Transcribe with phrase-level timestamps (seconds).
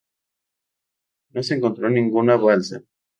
[1.29, 2.81] No se encontró ninguna balsa.